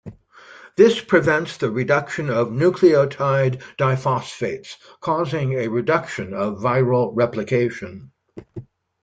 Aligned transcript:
This 0.77 0.99
prevents 0.99 1.57
the 1.57 1.69
reduction 1.69 2.31
of 2.31 2.47
nucleotide 2.47 3.61
diphosphates, 3.77 4.77
causing 4.99 5.53
a 5.53 5.67
reduction 5.67 6.33
of 6.33 6.57
viral 6.57 7.11
replication. 7.13 8.11